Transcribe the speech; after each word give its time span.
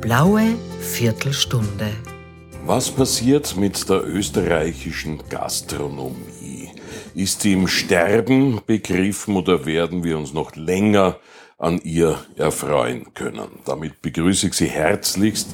blaue 0.00 0.56
Viertelstunde. 0.80 1.90
Was 2.64 2.90
passiert 2.90 3.56
mit 3.56 3.88
der 3.88 4.06
österreichischen 4.06 5.20
Gastronomie? 5.28 6.70
Ist 7.14 7.42
sie 7.42 7.54
im 7.54 7.66
Sterben 7.66 8.60
begriffen 8.64 9.36
oder 9.36 9.66
werden 9.66 10.04
wir 10.04 10.18
uns 10.18 10.32
noch 10.32 10.54
länger 10.54 11.18
an 11.58 11.80
ihr 11.82 12.18
erfreuen 12.36 13.12
können? 13.14 13.48
Damit 13.64 14.00
begrüße 14.02 14.48
ich 14.48 14.54
Sie 14.54 14.68
herzlichst 14.68 15.48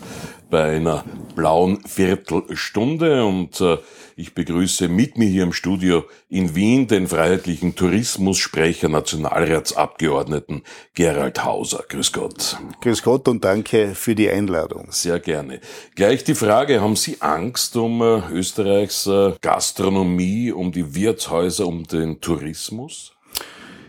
bei 0.51 0.77
einer 0.77 1.05
blauen 1.35 1.85
Viertelstunde 1.87 3.25
und 3.25 3.61
äh, 3.61 3.79
ich 4.17 4.35
begrüße 4.35 4.89
mit 4.89 5.19
mir 5.19 5.29
hier 5.29 5.43
im 5.43 5.53
Studio 5.53 6.05
in 6.29 6.55
Wien 6.55 6.87
den 6.87 7.09
freiheitlichen 7.09 7.75
Tourismussprecher, 7.75 8.89
Nationalratsabgeordneten 8.89 10.63
Gerald 10.95 11.45
Hauser. 11.45 11.85
Grüß 11.89 12.13
Gott. 12.13 12.57
Grüß 12.81 13.03
Gott 13.03 13.27
und 13.27 13.45
danke 13.45 13.95
für 13.95 14.15
die 14.15 14.31
Einladung. 14.31 14.89
Sehr 14.91 15.19
gerne. 15.19 15.61
Gleich 15.97 16.23
die 16.23 16.37
Frage, 16.37 16.81
haben 16.81 16.97
Sie 16.97 17.21
Angst 17.21 17.77
um 17.77 18.01
äh, 18.03 18.23
Österreichs 18.31 19.07
äh, 19.07 19.33
Gastronomie, 19.41 20.53
um 20.53 20.71
die 20.71 20.95
Wirtshäuser, 20.95 21.67
um 21.67 21.85
den 21.85 22.21
Tourismus? 22.21 23.13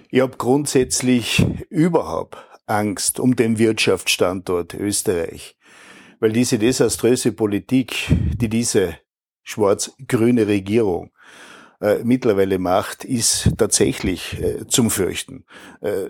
Ich 0.10 0.22
habe 0.22 0.38
grundsätzlich 0.38 1.46
überhaupt 1.70 2.38
Angst 2.68 3.20
um 3.20 3.36
den 3.36 3.60
Wirtschaftsstandort 3.60 4.74
Österreich, 4.74 5.56
weil 6.20 6.32
diese 6.32 6.58
desaströse 6.60 7.32
Politik, 7.32 8.08
die 8.36 8.50
diese 8.50 8.96
schwarz-grüne 9.44 10.48
Regierung 10.48 11.12
äh, 11.82 12.04
mittlerweile 12.04 12.58
macht, 12.58 13.04
ist 13.06 13.52
tatsächlich 13.58 14.40
äh, 14.42 14.68
zum 14.68 14.90
Fürchten. 14.90 15.46
Äh, 15.82 16.10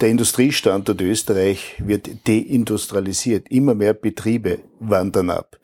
der 0.00 0.10
Industriestandort 0.10 1.00
Österreich 1.00 1.76
wird 1.78 2.28
deindustrialisiert. 2.28 3.48
Immer 3.50 3.74
mehr 3.74 3.94
Betriebe 3.94 4.60
wandern 4.80 5.30
ab. 5.30 5.58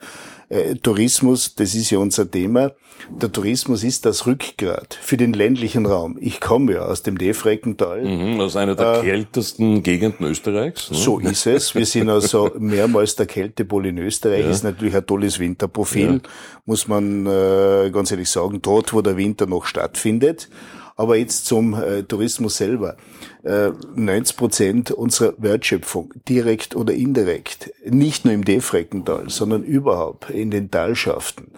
Äh, 0.55 0.75
Tourismus, 0.75 1.55
das 1.55 1.75
ist 1.75 1.89
ja 1.89 1.99
unser 1.99 2.29
Thema. 2.29 2.71
Der 3.09 3.31
Tourismus 3.31 3.83
ist 3.83 4.05
das 4.05 4.25
Rückgrat 4.25 4.97
für 5.01 5.17
den 5.17 5.33
ländlichen 5.33 5.85
Raum. 5.85 6.17
Ich 6.19 6.39
komme 6.39 6.73
ja 6.73 6.85
aus 6.85 7.03
dem 7.03 7.17
Defreckental. 7.17 8.03
Mhm, 8.03 8.39
aus 8.39 8.55
einer 8.55 8.75
der 8.75 8.99
äh, 8.99 9.01
kältesten 9.01 9.83
Gegenden 9.83 10.25
Österreichs. 10.25 10.89
Ne? 10.91 10.97
So 10.97 11.19
ist 11.19 11.45
es. 11.45 11.75
Wir 11.75 11.85
sind 11.85 12.09
also 12.09 12.51
mehrmals 12.57 13.15
der 13.15 13.25
Kältepol 13.25 13.85
in 13.85 13.97
Österreich. 13.97 14.45
Ja. 14.45 14.49
Ist 14.49 14.63
natürlich 14.63 14.95
ein 14.95 15.05
tolles 15.05 15.39
Winterprofil, 15.39 16.13
ja. 16.13 16.29
muss 16.65 16.87
man 16.87 17.25
äh, 17.25 17.91
ganz 17.91 18.11
ehrlich 18.11 18.29
sagen, 18.29 18.61
dort, 18.61 18.93
wo 18.93 19.01
der 19.01 19.17
Winter 19.17 19.45
noch 19.45 19.65
stattfindet. 19.65 20.49
Aber 20.95 21.17
jetzt 21.17 21.45
zum 21.45 21.73
äh, 21.73 22.03
Tourismus 22.03 22.57
selber. 22.57 22.97
Äh, 23.43 23.71
90 23.95 24.37
Prozent 24.37 24.91
unserer 24.91 25.33
Wertschöpfung, 25.37 26.13
direkt 26.27 26.75
oder 26.75 26.93
indirekt, 26.93 27.71
nicht 27.85 28.25
nur 28.25 28.33
im 28.33 28.45
Defreckental, 28.45 29.29
sondern 29.29 29.63
überhaupt 29.63 30.29
in 30.29 30.51
den 30.51 30.71
Talschaften 30.71 31.51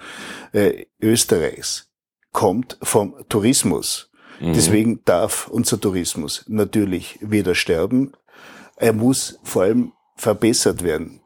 äh, 0.54 0.86
Österreichs, 1.00 1.90
kommt 2.32 2.78
vom 2.82 3.16
Tourismus. 3.30 4.12
Mhm. 4.40 4.54
Deswegen 4.54 5.02
darf 5.06 5.48
unser 5.48 5.80
Tourismus 5.80 6.44
natürlich 6.48 7.20
weder 7.22 7.56
sterben, 7.56 8.14
er 8.76 8.94
muss 8.94 9.40
vor 9.44 9.64
allem 9.64 9.94
verbessert 10.16 10.84
werden. 10.84 11.22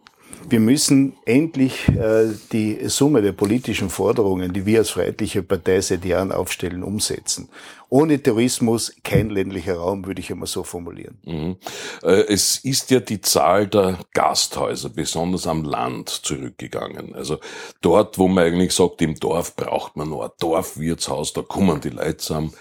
Wir 0.50 0.60
müssen 0.60 1.14
endlich 1.26 1.88
äh, 1.90 2.34
die 2.52 2.90
Summe 2.90 3.22
der 3.22 3.32
politischen 3.32 3.90
Forderungen, 3.90 4.54
die 4.54 4.66
wir 4.66 4.80
als 4.80 4.90
Freiheitliche 4.90 5.44
Partei 5.44 5.82
seit 5.82 6.04
Jahren 6.06 6.32
aufstellen, 6.32 6.84
umsetzen. 6.84 7.50
Ohne 7.90 8.22
Tourismus 8.22 8.94
kein 9.04 9.30
ländlicher 9.30 9.76
Raum, 9.76 10.06
würde 10.06 10.22
ich 10.22 10.32
einmal 10.32 10.48
so 10.48 10.64
formulieren. 10.64 11.18
Mhm. 11.26 11.58
Äh, 12.04 12.26
es 12.28 12.58
ist 12.58 12.90
ja 12.92 13.00
die 13.00 13.22
Zahl 13.22 13.68
der 13.68 14.00
Gasthäuser, 14.14 14.90
besonders 14.90 15.48
am 15.48 15.64
Land, 15.64 16.10
zurückgegangen. 16.10 17.16
Also 17.16 17.40
dort, 17.82 18.18
wo 18.18 18.28
man 18.28 18.46
eigentlich 18.46 18.74
sagt, 18.74 19.02
im 19.02 19.16
Dorf 19.16 19.56
braucht 19.56 19.96
man 19.96 20.10
nur 20.10 20.26
ein 20.26 20.32
Dorfwirtshaus, 20.40 21.34
da 21.34 21.42
kommen 21.42 21.82
die 21.82 21.90
Leute 21.90 22.18
zusammen 22.18 22.54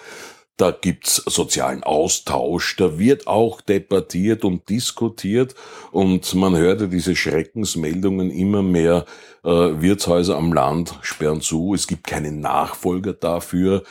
da 0.61 0.73
gibt's 0.73 1.17
sozialen 1.27 1.83
Austausch, 1.83 2.77
da 2.77 2.99
wird 2.99 3.27
auch 3.27 3.63
debattiert 3.63 4.45
und 4.45 4.69
diskutiert 4.69 5.55
und 5.91 6.35
man 6.35 6.57
hörte 6.57 6.89
diese 6.89 7.17
Schreckensmeldungen 7.17 8.31
immer 8.31 8.63
mehr, 8.63 9.07
äh, 9.43 9.49
Wirtshäuser 9.49 10.37
am 10.37 10.53
Land 10.53 10.99
sperren 11.01 11.41
zu, 11.41 11.73
es 11.73 11.87
gibt 11.87 12.07
keinen 12.07 12.41
Nachfolger 12.41 13.15
dafür. 13.15 13.85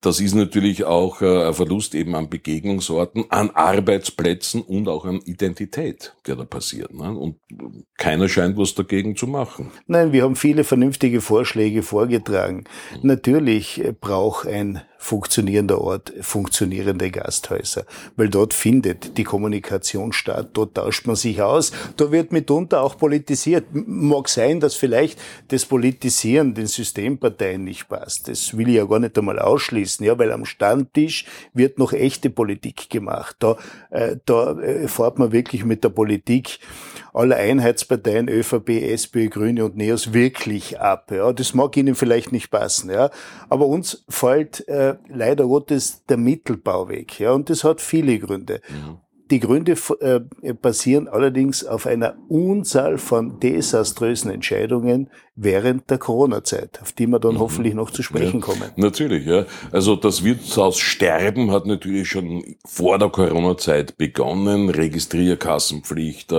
Das 0.00 0.20
ist 0.20 0.34
natürlich 0.34 0.84
auch 0.84 1.22
äh, 1.22 1.46
ein 1.46 1.54
Verlust 1.54 1.94
eben 1.94 2.16
an 2.16 2.28
Begegnungsorten, 2.28 3.26
an 3.28 3.50
Arbeitsplätzen 3.50 4.62
und 4.62 4.88
auch 4.88 5.04
an 5.04 5.20
Identität, 5.24 6.14
der 6.26 6.34
da 6.34 6.44
passiert. 6.44 6.92
Ne? 6.92 7.16
Und 7.16 7.36
keiner 7.96 8.28
scheint 8.28 8.56
was 8.56 8.74
dagegen 8.74 9.14
zu 9.14 9.28
machen. 9.28 9.70
Nein, 9.86 10.12
wir 10.12 10.24
haben 10.24 10.34
viele 10.34 10.64
vernünftige 10.64 11.20
Vorschläge 11.20 11.82
vorgetragen. 11.82 12.64
Mhm. 12.94 13.06
Natürlich 13.08 13.82
braucht 14.00 14.48
ein 14.48 14.82
funktionierender 15.06 15.80
Ort, 15.80 16.12
funktionierende 16.20 17.10
Gasthäuser. 17.12 17.84
Weil 18.16 18.28
dort 18.28 18.52
findet 18.52 19.16
die 19.16 19.22
Kommunikation 19.22 20.12
statt, 20.12 20.48
dort 20.54 20.74
tauscht 20.74 21.06
man 21.06 21.14
sich 21.14 21.40
aus, 21.40 21.70
da 21.96 22.10
wird 22.10 22.32
mitunter 22.32 22.82
auch 22.82 22.98
politisiert. 22.98 23.66
Mag 23.72 24.28
sein, 24.28 24.58
dass 24.58 24.74
vielleicht 24.74 25.18
das 25.48 25.64
Politisieren 25.64 26.54
den 26.54 26.66
Systemparteien 26.66 27.62
nicht 27.62 27.88
passt. 27.88 28.26
Das 28.26 28.56
will 28.56 28.68
ich 28.68 28.74
ja 28.74 28.84
gar 28.84 28.98
nicht 28.98 29.16
einmal 29.16 29.38
ausschließen, 29.38 30.04
ja, 30.04 30.18
weil 30.18 30.32
am 30.32 30.44
Standtisch 30.44 31.24
wird 31.54 31.78
noch 31.78 31.92
echte 31.92 32.28
Politik 32.28 32.90
gemacht. 32.90 33.36
Da, 33.38 33.56
äh, 33.90 34.16
da 34.24 34.58
äh, 34.58 34.88
fährt 34.88 35.20
man 35.20 35.30
wirklich 35.30 35.64
mit 35.64 35.84
der 35.84 35.90
Politik 35.90 36.58
aller 37.16 37.36
Einheitsparteien, 37.36 38.28
ÖVP, 38.28 38.68
SPÖ, 38.92 39.28
Grüne 39.28 39.64
und 39.64 39.76
NEOS 39.76 40.12
wirklich 40.12 40.78
ab. 40.78 41.10
Ja. 41.10 41.32
Das 41.32 41.54
mag 41.54 41.74
Ihnen 41.76 41.94
vielleicht 41.94 42.30
nicht 42.30 42.50
passen, 42.50 42.90
ja. 42.90 43.10
Aber 43.48 43.66
uns 43.66 44.04
fällt 44.08 44.68
äh, 44.68 44.95
leider 45.08 45.46
Gottes 45.46 46.04
der 46.06 46.16
Mittelbau 46.16 46.88
weg, 46.88 47.18
ja. 47.20 47.32
Und 47.32 47.50
das 47.50 47.64
hat 47.64 47.80
viele 47.80 48.18
Gründe. 48.18 48.60
Mhm. 48.68 48.98
Die 49.30 49.40
Gründe 49.40 49.74
äh, 50.00 50.20
basieren 50.52 51.08
allerdings 51.08 51.64
auf 51.64 51.86
einer 51.86 52.14
Unzahl 52.28 52.96
von 52.96 53.40
desaströsen 53.40 54.30
Entscheidungen 54.30 55.10
während 55.34 55.90
der 55.90 55.98
Corona-Zeit, 55.98 56.80
auf 56.80 56.92
die 56.92 57.08
wir 57.08 57.18
dann 57.18 57.34
mhm. 57.34 57.40
hoffentlich 57.40 57.74
noch 57.74 57.90
zu 57.90 58.04
sprechen 58.04 58.38
ja, 58.38 58.46
kommen. 58.46 58.70
Natürlich, 58.76 59.26
ja. 59.26 59.44
Also 59.72 59.96
das 59.96 60.22
Wirtshaus 60.22 60.78
Sterben 60.78 61.50
hat 61.50 61.66
natürlich 61.66 62.08
schon 62.08 62.56
vor 62.64 63.00
der 63.00 63.08
Corona-Zeit 63.08 63.98
begonnen. 63.98 64.70
Registrierkassenpflicht, 64.70 66.32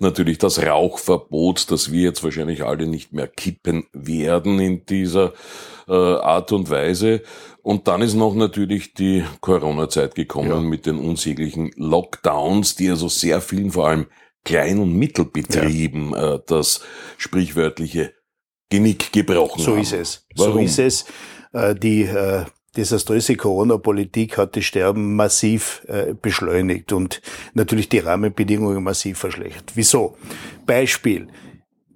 natürlich 0.00 0.38
das 0.38 0.60
Rauchverbot, 0.60 1.70
das 1.70 1.92
wir 1.92 2.02
jetzt 2.02 2.24
wahrscheinlich 2.24 2.64
alle 2.64 2.88
nicht 2.88 3.12
mehr 3.12 3.28
kippen 3.28 3.84
werden 3.92 4.58
in 4.58 4.84
dieser 4.86 5.34
äh, 5.88 5.92
Art 5.92 6.52
und 6.52 6.70
Weise. 6.70 7.22
Und 7.62 7.88
dann 7.88 8.02
ist 8.02 8.14
noch 8.14 8.34
natürlich 8.34 8.94
die 8.94 9.24
Corona-Zeit 9.40 10.14
gekommen 10.14 10.50
ja. 10.50 10.60
mit 10.60 10.86
den 10.86 10.98
unsäglichen 10.98 11.70
Lockdowns, 11.76 12.74
die 12.74 12.90
also 12.90 13.08
sehr 13.08 13.40
vielen, 13.40 13.70
vor 13.70 13.88
allem 13.88 14.06
Klein- 14.44 14.78
und 14.78 14.94
Mittelbetrieben, 14.94 16.12
ja. 16.12 16.34
äh, 16.34 16.40
das 16.46 16.82
sprichwörtliche 17.16 18.12
Genick 18.70 19.12
gebrochen 19.12 19.62
so 19.62 19.72
haben. 19.72 19.84
So 19.84 19.96
ist 19.96 20.00
es. 20.00 20.26
Warum? 20.36 20.54
So 20.54 20.58
ist 20.60 20.78
es. 20.78 21.04
Äh, 21.52 21.74
die 21.74 22.02
äh, 22.02 22.44
desaströse 22.76 23.36
Corona-Politik 23.36 24.36
hat 24.36 24.56
das 24.56 24.64
Sterben 24.64 25.16
massiv 25.16 25.82
äh, 25.86 26.14
beschleunigt 26.20 26.92
und 26.92 27.22
natürlich 27.54 27.88
die 27.88 28.00
Rahmenbedingungen 28.00 28.82
massiv 28.82 29.18
verschlechtert. 29.18 29.72
Wieso? 29.74 30.16
Beispiel. 30.66 31.28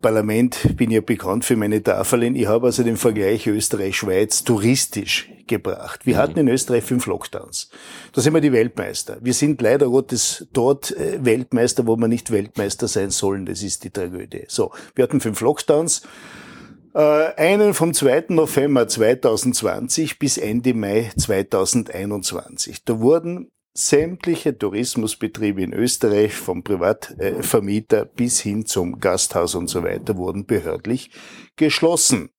Parlament 0.01 0.77
bin 0.77 0.91
ja 0.91 1.01
bekannt 1.01 1.45
für 1.45 1.57
meine 1.57 1.83
Tafeln. 1.83 2.37
Ich 2.37 2.47
habe 2.47 2.67
also 2.67 2.83
den 2.83 2.97
Vergleich 2.97 3.47
Österreich-Schweiz 3.47 4.45
touristisch 4.45 5.31
gebracht. 5.47 6.07
Wir 6.07 6.15
mhm. 6.15 6.19
hatten 6.19 6.39
in 6.39 6.49
Österreich 6.49 6.85
fünf 6.85 7.07
Lockdowns. 7.07 7.71
Da 8.13 8.21
sind 8.21 8.35
wir 8.35 8.41
die 8.41 8.53
Weltmeister. 8.53 9.19
Wir 9.21 9.35
sind 9.35 9.61
leider 9.61 9.89
Gottes 9.89 10.47
dort 10.53 10.97
äh, 10.97 11.25
Weltmeister, 11.25 11.87
wo 11.87 11.97
wir 11.97 12.09
nicht 12.09 12.31
Weltmeister 12.31 12.87
sein 12.87 13.11
sollen. 13.11 13.47
Das 13.47 13.63
ist 13.63 13.85
die 13.85 13.91
Tragödie. 13.91 14.45
So, 14.49 14.71
wir 14.95 15.03
hatten 15.03 15.21
fünf 15.21 15.41
Lockdowns. 15.41 16.03
Äh, 16.95 17.35
einen 17.37 17.75
vom 17.75 17.93
2. 17.93 18.27
November 18.29 18.87
2020 18.87 20.19
bis 20.19 20.39
Ende 20.39 20.75
Mai 20.75 21.11
2021. 21.17 22.85
Da 22.85 23.01
wurden 23.01 23.51
sämtliche 23.79 24.59
Tourismusbetriebe 24.59 25.63
in 25.63 25.73
Österreich, 25.73 26.35
vom 26.35 26.65
Privatvermieter 26.65 28.05
bis 28.05 28.41
hin 28.41 28.67
zum 28.67 28.99
Gasthaus 28.99 29.55
und 29.55 29.69
so 29.69 29.85
weiter, 29.85 30.17
wurden 30.17 30.47
behördlich 30.47 31.13
geschlossen. 31.55 32.31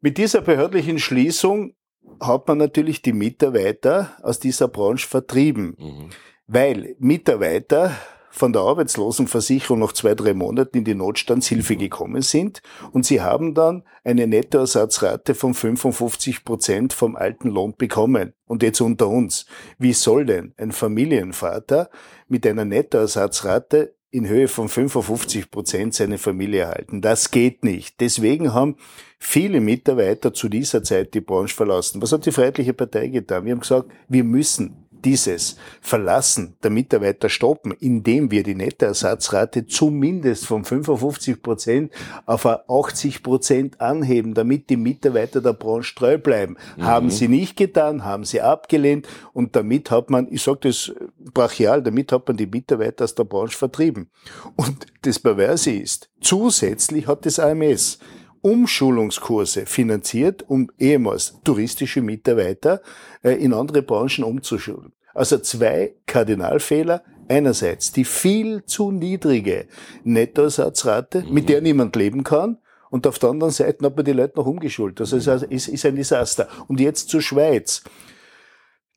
Mit 0.00 0.18
dieser 0.18 0.40
behördlichen 0.40 0.98
Schließung 0.98 1.74
hat 2.20 2.48
man 2.48 2.58
natürlich 2.58 3.00
die 3.00 3.12
Mitarbeiter 3.12 4.16
aus 4.22 4.40
dieser 4.40 4.66
Branche 4.66 5.06
vertrieben, 5.06 5.76
mhm. 5.78 6.10
weil 6.48 6.96
Mitarbeiter 6.98 7.92
von 8.34 8.52
der 8.52 8.62
Arbeitslosenversicherung 8.62 9.78
noch 9.78 9.92
zwei, 9.92 10.16
drei 10.16 10.34
Monaten 10.34 10.78
in 10.78 10.84
die 10.84 10.96
Notstandshilfe 10.96 11.76
gekommen 11.76 12.20
sind 12.20 12.62
und 12.90 13.06
sie 13.06 13.20
haben 13.20 13.54
dann 13.54 13.84
eine 14.02 14.26
Nettoersatzrate 14.26 15.36
von 15.36 15.54
55 15.54 16.44
Prozent 16.44 16.92
vom 16.92 17.14
alten 17.14 17.48
Lohn 17.48 17.74
bekommen. 17.78 18.32
Und 18.46 18.64
jetzt 18.64 18.80
unter 18.80 19.08
uns, 19.08 19.46
wie 19.78 19.92
soll 19.92 20.26
denn 20.26 20.52
ein 20.56 20.72
Familienvater 20.72 21.90
mit 22.26 22.44
einer 22.44 22.64
Nettoersatzrate 22.64 23.94
in 24.10 24.28
Höhe 24.28 24.48
von 24.48 24.68
55 24.68 25.50
Prozent 25.50 25.94
seine 25.94 26.18
Familie 26.18 26.62
erhalten. 26.62 27.02
Das 27.02 27.32
geht 27.32 27.64
nicht. 27.64 28.00
Deswegen 28.00 28.52
haben 28.54 28.76
viele 29.18 29.60
Mitarbeiter 29.60 30.32
zu 30.32 30.48
dieser 30.48 30.84
Zeit 30.84 31.14
die 31.14 31.20
Branche 31.20 31.54
verlassen. 31.54 32.00
Was 32.00 32.12
hat 32.12 32.26
die 32.26 32.30
Freiheitliche 32.30 32.74
Partei 32.74 33.08
getan? 33.08 33.44
Wir 33.44 33.52
haben 33.52 33.60
gesagt, 33.60 33.90
wir 34.08 34.22
müssen 34.22 34.83
dieses 35.04 35.56
Verlassen 35.80 36.56
der 36.62 36.70
Mitarbeiter 36.70 37.28
stoppen, 37.28 37.72
indem 37.80 38.30
wir 38.30 38.42
die 38.42 38.54
Nettoersatzrate 38.54 39.66
zumindest 39.66 40.46
von 40.46 40.64
55 40.64 41.42
Prozent 41.42 41.92
auf 42.26 42.46
80 42.46 43.22
Prozent 43.22 43.80
anheben, 43.80 44.34
damit 44.34 44.70
die 44.70 44.76
Mitarbeiter 44.76 45.40
der 45.40 45.52
Branche 45.52 45.94
treu 45.94 46.18
bleiben. 46.18 46.56
Mhm. 46.76 46.84
Haben 46.84 47.10
sie 47.10 47.28
nicht 47.28 47.56
getan, 47.56 48.04
haben 48.04 48.24
sie 48.24 48.40
abgelehnt 48.40 49.06
und 49.32 49.54
damit 49.56 49.90
hat 49.90 50.10
man, 50.10 50.26
ich 50.30 50.42
sage 50.42 50.60
das 50.62 50.92
brachial, 51.32 51.82
damit 51.82 52.12
hat 52.12 52.26
man 52.26 52.36
die 52.36 52.46
Mitarbeiter 52.46 53.04
aus 53.04 53.14
der 53.14 53.24
Branche 53.24 53.56
vertrieben. 53.56 54.08
Und 54.56 54.86
das 55.02 55.18
Perverse 55.18 55.70
ist, 55.70 56.10
zusätzlich 56.20 57.06
hat 57.06 57.26
das 57.26 57.38
AMS 57.38 57.98
Umschulungskurse 58.44 59.64
finanziert, 59.64 60.44
um 60.46 60.70
ehemals 60.78 61.40
touristische 61.44 62.02
Mitarbeiter 62.02 62.82
äh, 63.22 63.42
in 63.42 63.54
andere 63.54 63.80
Branchen 63.80 64.22
umzuschulen. 64.22 64.92
Also 65.14 65.38
zwei 65.38 65.94
Kardinalfehler. 66.06 67.02
Einerseits 67.26 67.90
die 67.90 68.04
viel 68.04 68.66
zu 68.66 68.90
niedrige 68.90 69.66
Nettoersatzrate, 70.02 71.22
mhm. 71.22 71.32
mit 71.32 71.48
der 71.48 71.62
niemand 71.62 71.96
leben 71.96 72.22
kann. 72.22 72.58
Und 72.90 73.06
auf 73.06 73.18
der 73.18 73.30
anderen 73.30 73.50
Seite 73.50 73.86
hat 73.86 73.96
man 73.96 74.04
die 74.04 74.12
Leute 74.12 74.36
noch 74.36 74.44
umgeschult. 74.44 75.00
Also 75.00 75.16
es 75.16 75.26
ist, 75.26 75.68
ist 75.68 75.86
ein 75.86 75.96
Desaster. 75.96 76.46
Und 76.68 76.80
jetzt 76.80 77.08
zur 77.08 77.22
Schweiz. 77.22 77.82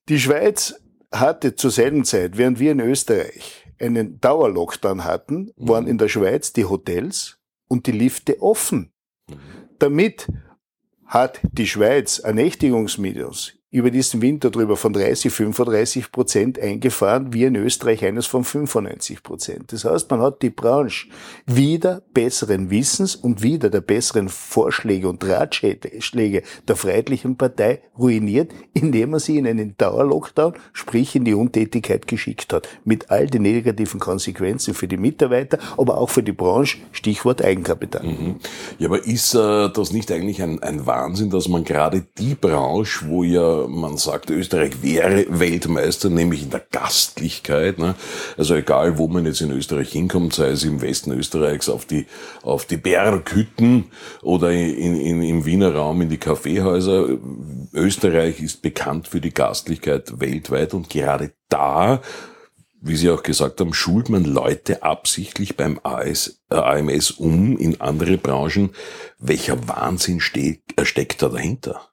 Die 0.10 0.20
Schweiz 0.20 0.76
hatte 1.10 1.56
zur 1.56 1.72
selben 1.72 2.04
Zeit, 2.04 2.38
während 2.38 2.60
wir 2.60 2.74
in 2.74 2.82
Österreich 2.82 3.64
einen 3.80 4.20
Dauerlockdown 4.20 5.06
hatten, 5.06 5.54
waren 5.56 5.86
mhm. 5.86 5.92
in 5.92 5.98
der 6.00 6.10
Schweiz 6.10 6.52
die 6.52 6.66
Hotels 6.66 7.38
und 7.70 7.88
die 7.88 7.94
Lifte 7.94 8.42
offen. 8.42 8.92
Damit 9.80 10.28
hat 11.06 11.40
die 11.52 11.68
Schweiz 11.68 12.20
ein 12.20 12.36
Nächtigungsminus 12.36 13.57
über 13.70 13.92
diesen 13.92 14.22
Winter 14.22 14.50
drüber 14.50 14.78
von 14.78 14.94
30, 14.94 15.32
35 15.34 16.12
Prozent 16.14 16.58
eingefahren, 16.58 17.34
wie 17.34 17.44
in 17.44 17.56
Österreich 17.56 18.06
eines 18.06 18.26
von 18.26 18.46
95 18.46 19.24
Prozent. 19.24 19.74
Das 19.74 19.84
heißt, 19.84 20.10
man 20.10 20.22
hat 20.22 20.42
die 20.42 20.50
Branche 20.50 21.08
wieder 21.46 22.02
besseren 22.14 22.70
Wissens 22.70 23.18
und 23.18 23.44
wieder 23.44 23.70
der 23.70 23.82
besseren 23.82 24.30
Vorschläge 24.30 25.10
und 25.10 25.22
Ratschläge 25.26 26.44
der 26.66 26.76
Freiheitlichen 26.78 27.36
Partei 27.36 27.82
ruiniert, 28.00 28.54
indem 28.74 29.10
man 29.12 29.20
sie 29.20 29.38
in 29.38 29.46
einen 29.46 29.76
Dauerlockdown, 29.78 30.54
sprich 30.72 31.18
in 31.18 31.26
die 31.26 31.34
Untätigkeit 31.34 32.08
geschickt 32.08 32.54
hat. 32.54 32.70
Mit 32.86 33.12
all 33.12 33.28
den 33.28 33.42
negativen 33.42 34.00
Konsequenzen 34.00 34.76
für 34.76 34.88
die 34.88 34.98
Mitarbeiter, 34.98 35.60
aber 35.78 35.98
auch 35.98 36.10
für 36.10 36.24
die 36.24 36.32
Branche, 36.32 36.78
Stichwort 36.94 37.44
Eigenkapital. 37.44 38.06
Mhm. 38.06 38.36
Ja, 38.80 38.88
aber 38.88 39.06
ist 39.06 39.34
äh, 39.34 39.70
das 39.70 39.92
nicht 39.92 40.10
eigentlich 40.10 40.42
ein, 40.42 40.64
ein 40.64 40.86
Wahnsinn, 40.86 41.30
dass 41.30 41.50
man 41.50 41.66
gerade 41.66 42.06
die 42.18 42.36
Branche, 42.36 43.06
wo 43.10 43.26
ja 43.26 43.57
man 43.68 43.98
sagt, 43.98 44.30
Österreich 44.30 44.84
wäre 44.84 45.26
Weltmeister, 45.30 46.10
nämlich 46.10 46.44
in 46.44 46.50
der 46.50 46.66
Gastlichkeit. 46.72 47.80
Ne? 47.80 47.96
Also 48.38 48.56
egal, 48.56 48.98
wo 48.98 49.08
man 49.08 49.26
jetzt 49.26 49.42
in 49.42 49.52
Österreich 49.52 49.92
hinkommt, 49.92 50.34
sei 50.34 50.50
es 50.50 50.64
im 50.64 50.82
Westen 50.82 51.12
Österreichs 51.12 51.70
auf 51.70 51.86
die, 51.86 52.06
auf 52.44 52.66
die 52.66 52.78
Berghütten 52.78 53.86
oder 54.22 54.52
in, 54.52 54.96
in, 55.00 55.22
im 55.22 55.46
Wiener 55.46 55.74
Raum 55.74 56.02
in 56.02 56.10
die 56.10 56.18
Kaffeehäuser. 56.18 57.08
Österreich 57.74 58.42
ist 58.42 58.62
bekannt 58.62 59.08
für 59.08 59.22
die 59.22 59.34
Gastlichkeit 59.34 60.20
weltweit 60.20 60.74
und 60.74 60.90
gerade 60.90 61.32
da 61.50 62.02
wie 62.80 62.96
Sie 62.96 63.10
auch 63.10 63.24
gesagt 63.24 63.60
haben, 63.60 63.74
schult 63.74 64.10
man 64.10 64.24
Leute 64.24 64.84
absichtlich 64.84 65.58
beim 65.58 65.80
AS, 65.84 66.42
äh, 66.50 66.56
AMS 66.56 67.12
um 67.12 67.58
in 67.58 67.82
andere 67.82 68.18
Branchen. 68.18 68.72
Welcher 69.20 69.68
Wahnsinn 69.68 70.20
steck, 70.20 70.62
äh, 70.76 70.86
steckt 70.86 71.22
da 71.22 71.30
dahinter? 71.30 71.90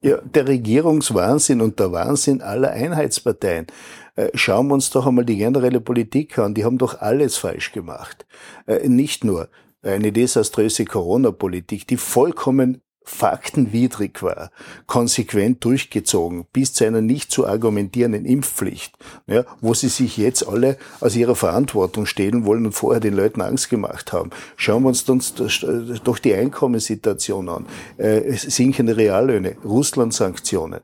Ja, 0.00 0.18
der 0.18 0.46
Regierungswahnsinn 0.46 1.60
und 1.60 1.80
der 1.80 1.90
Wahnsinn 1.90 2.40
aller 2.40 2.70
Einheitsparteien. 2.70 3.66
Äh, 4.14 4.30
schauen 4.34 4.68
wir 4.68 4.74
uns 4.74 4.90
doch 4.90 5.06
einmal 5.06 5.24
die 5.24 5.36
generelle 5.36 5.80
Politik 5.80 6.38
an. 6.38 6.54
Die 6.54 6.64
haben 6.64 6.78
doch 6.78 7.00
alles 7.00 7.36
falsch 7.36 7.72
gemacht. 7.72 8.24
Äh, 8.66 8.88
nicht 8.88 9.24
nur 9.24 9.48
eine 9.82 10.12
desaströse 10.12 10.84
Corona-Politik, 10.84 11.86
die 11.88 11.96
vollkommen 11.96 12.80
faktenwidrig 13.08 14.22
war, 14.22 14.50
konsequent 14.86 15.64
durchgezogen, 15.64 16.44
bis 16.52 16.74
zu 16.74 16.84
einer 16.84 17.00
nicht 17.00 17.32
zu 17.32 17.46
argumentierenden 17.46 18.24
Impfpflicht, 18.24 18.94
ja, 19.26 19.44
wo 19.60 19.74
sie 19.74 19.88
sich 19.88 20.18
jetzt 20.18 20.46
alle 20.46 20.76
aus 21.00 21.16
ihrer 21.16 21.34
Verantwortung 21.34 22.06
stehlen 22.06 22.44
wollen 22.44 22.66
und 22.66 22.72
vorher 22.72 23.00
den 23.00 23.14
Leuten 23.14 23.40
Angst 23.40 23.70
gemacht 23.70 24.12
haben. 24.12 24.30
Schauen 24.56 24.82
wir 24.82 24.88
uns 24.88 25.04
doch 25.04 26.18
die 26.18 26.34
Einkommenssituation 26.34 27.48
an, 27.48 27.66
äh, 27.96 28.32
sinkende 28.34 28.96
Reallöhne, 28.96 29.56
Russland-Sanktionen, 29.64 30.80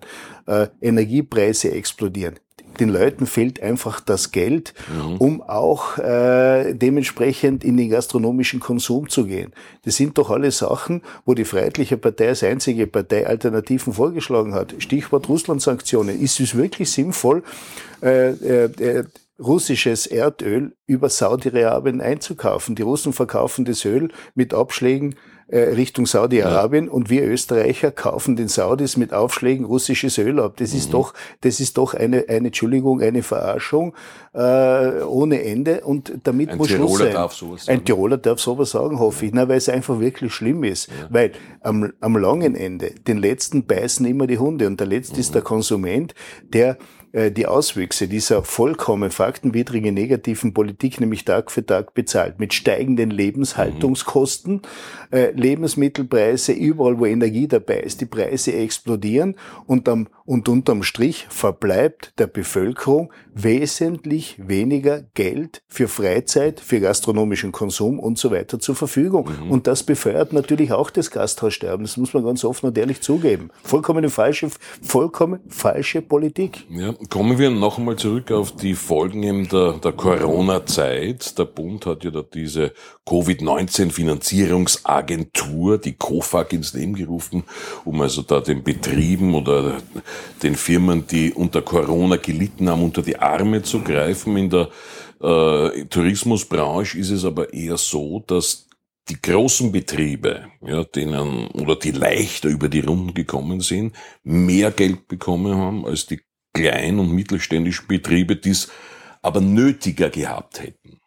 äh, 0.46 0.68
Energiepreise 0.80 1.70
explodieren 1.72 2.38
den 2.80 2.88
Leuten 2.88 3.26
fehlt 3.26 3.62
einfach 3.62 4.00
das 4.00 4.32
Geld, 4.32 4.74
mhm. 4.92 5.16
um 5.16 5.42
auch 5.42 5.98
äh, 5.98 6.74
dementsprechend 6.74 7.64
in 7.64 7.76
den 7.76 7.90
gastronomischen 7.90 8.60
Konsum 8.60 9.08
zu 9.08 9.26
gehen. 9.26 9.52
Das 9.84 9.96
sind 9.96 10.18
doch 10.18 10.30
alle 10.30 10.50
Sachen, 10.50 11.02
wo 11.24 11.34
die 11.34 11.44
Freiheitliche 11.44 11.96
Partei 11.96 12.28
als 12.28 12.42
einzige 12.42 12.86
Partei 12.86 13.26
Alternativen 13.26 13.92
vorgeschlagen 13.92 14.54
hat. 14.54 14.74
Stichwort 14.78 15.28
Russland-Sanktionen. 15.28 16.20
Ist 16.20 16.40
es 16.40 16.54
wirklich 16.54 16.90
sinnvoll, 16.90 17.42
äh, 18.02 18.30
äh, 18.30 18.64
äh 18.78 19.04
russisches 19.36 20.06
Erdöl 20.06 20.76
über 20.86 21.08
Saudi-Arabien 21.08 22.00
einzukaufen? 22.00 22.76
Die 22.76 22.82
Russen 22.82 23.12
verkaufen 23.12 23.64
das 23.64 23.84
Öl 23.84 24.10
mit 24.36 24.54
Abschlägen 24.54 25.16
Richtung 25.50 26.06
Saudi-Arabien 26.06 26.86
ja. 26.86 26.90
und 26.90 27.10
wir 27.10 27.24
Österreicher 27.24 27.90
kaufen 27.90 28.36
den 28.36 28.48
Saudis 28.48 28.96
mit 28.96 29.12
Aufschlägen 29.12 29.64
russisches 29.66 30.18
Öl 30.18 30.40
ab. 30.40 30.54
Das 30.56 30.72
mhm. 30.72 30.78
ist 30.78 30.94
doch, 30.94 31.14
das 31.42 31.60
ist 31.60 31.76
doch 31.76 31.94
eine, 31.94 32.24
eine 32.28 32.48
Entschuldigung, 32.48 33.02
eine 33.02 33.22
Verarschung 33.22 33.94
äh, 34.32 35.02
ohne 35.02 35.42
Ende 35.42 35.82
und 35.82 36.12
damit 36.24 36.50
Ein 36.50 36.58
muss 36.58 36.68
Tiroler 36.68 36.88
Schluss 36.88 36.98
sein. 36.98 37.12
Darf 37.12 37.34
sowas 37.34 37.64
sagen. 37.66 37.78
Ein 37.78 37.84
Tiroler 37.84 38.16
darf 38.18 38.40
sowas 38.40 38.70
sagen, 38.70 38.98
hoffe 38.98 39.26
ich, 39.26 39.32
na, 39.34 39.48
weil 39.48 39.58
es 39.58 39.68
einfach 39.68 40.00
wirklich 40.00 40.32
schlimm 40.32 40.64
ist, 40.64 40.88
ja. 40.88 40.94
weil 41.10 41.32
am, 41.60 41.92
am 42.00 42.16
langen 42.16 42.54
Ende 42.54 42.90
den 43.06 43.18
letzten 43.18 43.66
beißen 43.66 44.06
immer 44.06 44.26
die 44.26 44.38
Hunde 44.38 44.66
und 44.66 44.80
der 44.80 44.86
letzte 44.86 45.14
mhm. 45.14 45.20
ist 45.20 45.34
der 45.34 45.42
Konsument, 45.42 46.14
der 46.42 46.70
äh, 46.70 46.76
die 47.30 47.46
Auswüchse 47.46 48.08
dieser 48.08 48.42
vollkommen 48.42 49.10
faktenwidrigen 49.10 49.94
negativen 49.94 50.52
Politik 50.52 51.00
nämlich 51.00 51.24
Tag 51.24 51.52
für 51.52 51.64
Tag 51.64 51.94
bezahlt. 51.94 52.40
Mit 52.40 52.54
steigenden 52.54 53.10
Lebenshaltungskosten, 53.10 54.62
äh, 55.12 55.30
Lebensmittelpreise, 55.30 56.52
überall 56.52 56.98
wo 56.98 57.06
Energie 57.06 57.46
dabei 57.46 57.80
ist, 57.80 58.00
die 58.00 58.06
Preise 58.06 58.52
explodieren 58.54 59.36
und, 59.66 59.88
am, 59.88 60.08
und 60.24 60.48
unterm 60.48 60.82
Strich 60.82 61.26
verbleibt 61.28 62.18
der 62.18 62.26
Bevölkerung 62.26 63.12
wesentlich 63.32 64.36
weniger 64.38 65.02
Geld 65.14 65.62
für 65.68 65.86
Freizeit, 65.86 66.58
für 66.58 66.80
gastronomischen 66.80 67.52
Konsum 67.52 68.00
und 68.00 68.18
so 68.18 68.32
weiter 68.32 68.58
zur 68.58 68.74
Verfügung. 68.74 69.30
Mhm. 69.44 69.50
Und 69.52 69.66
das 69.68 69.84
befeuert 69.84 70.32
natürlich 70.32 70.72
auch 70.72 70.90
das 70.90 71.12
Gasthaussterben. 71.12 71.84
Das 71.84 71.96
muss 71.96 72.12
man 72.12 72.24
ganz 72.24 72.44
offen 72.44 72.66
und 72.66 72.78
ehrlich 72.78 73.00
zugeben. 73.02 73.50
Vollkommen 73.62 74.08
falsche, 74.08 74.48
vollkommen 74.82 75.40
falsche 75.48 76.02
Politik. 76.02 76.66
Ja, 76.70 76.92
Kommen 77.10 77.38
wir 77.38 77.50
noch 77.50 77.78
einmal 77.78 77.96
zurück 77.96 78.30
auf 78.30 78.54
die 78.54 78.74
Folgen 78.74 79.24
eben 79.24 79.48
der, 79.48 79.72
der 79.74 79.92
Corona-Zeit. 79.92 81.38
Der 81.38 81.44
Bund 81.44 81.84
hat 81.86 82.04
ja 82.04 82.10
da 82.10 82.22
diese 82.22 82.72
Covid-19-Finanzierungsagentur, 83.06 85.78
die 85.78 85.94
COFAG, 85.94 86.52
ins 86.52 86.72
Leben 86.72 86.94
gerufen, 86.94 87.44
um 87.84 88.00
also 88.00 88.22
da 88.22 88.40
den 88.40 88.62
Betrieben 88.62 89.34
oder 89.34 89.78
den 90.42 90.54
Firmen, 90.54 91.08
die 91.08 91.32
unter 91.32 91.62
Corona 91.62 92.14
gelitten 92.16 92.70
haben, 92.70 92.84
unter 92.84 93.02
die 93.02 93.18
Arme 93.18 93.62
zu 93.62 93.80
greifen. 93.80 94.36
In 94.36 94.50
der 94.50 94.68
äh, 95.20 95.86
Tourismusbranche 95.86 96.96
ist 96.98 97.10
es 97.10 97.24
aber 97.24 97.52
eher 97.52 97.76
so, 97.76 98.22
dass 98.26 98.68
die 99.08 99.20
großen 99.20 99.72
Betriebe, 99.72 100.46
ja, 100.62 100.84
denen 100.84 101.48
oder 101.48 101.74
die 101.76 101.90
leichter 101.90 102.48
über 102.48 102.68
die 102.68 102.80
Runden 102.80 103.14
gekommen 103.14 103.60
sind, 103.60 103.94
mehr 104.22 104.70
Geld 104.70 105.08
bekommen 105.08 105.56
haben 105.56 105.84
als 105.84 106.06
die 106.06 106.20
klein- 106.54 106.98
und 106.98 107.12
mittelständischen 107.12 107.86
Betriebe, 107.86 108.36
die 108.36 108.50
es 108.50 108.70
aber 109.20 109.40
nötiger 109.40 110.08
gehabt 110.08 110.62
hätten. 110.62 111.00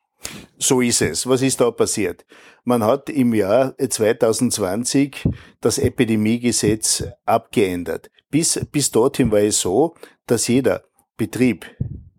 So 0.57 0.81
ist 0.81 1.01
es. 1.01 1.27
Was 1.27 1.41
ist 1.41 1.61
da 1.61 1.71
passiert? 1.71 2.25
Man 2.63 2.83
hat 2.83 3.09
im 3.09 3.33
Jahr 3.33 3.75
2020 3.77 5.27
das 5.61 5.77
Epidemiegesetz 5.77 7.03
abgeändert. 7.25 8.09
Bis, 8.29 8.59
bis 8.71 8.91
dorthin 8.91 9.31
war 9.31 9.39
es 9.39 9.61
so, 9.61 9.95
dass 10.25 10.47
jeder 10.47 10.83
Betrieb, 11.15 11.65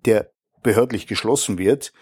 der 0.06 0.30
behördlich 0.62 1.06
geschlossen 1.06 1.58
wird, 1.58 1.92